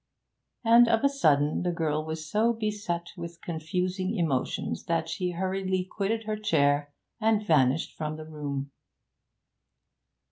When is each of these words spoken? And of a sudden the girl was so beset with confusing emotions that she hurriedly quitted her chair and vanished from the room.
And 0.65 0.87
of 0.87 1.03
a 1.03 1.09
sudden 1.09 1.61
the 1.61 1.71
girl 1.71 2.03
was 2.03 2.25
so 2.27 2.53
beset 2.53 3.09
with 3.15 3.39
confusing 3.39 4.17
emotions 4.17 4.85
that 4.85 5.07
she 5.07 5.29
hurriedly 5.29 5.83
quitted 5.83 6.23
her 6.23 6.37
chair 6.37 6.91
and 7.19 7.45
vanished 7.45 7.95
from 7.95 8.15
the 8.15 8.25
room. 8.25 8.71